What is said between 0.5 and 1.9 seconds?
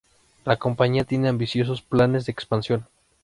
compañía tiene ambiciosos